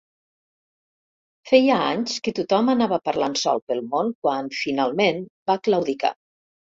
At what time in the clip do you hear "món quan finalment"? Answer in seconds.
3.91-5.21